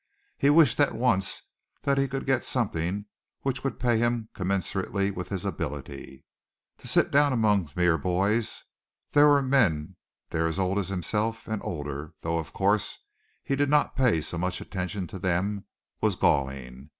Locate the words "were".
9.27-9.43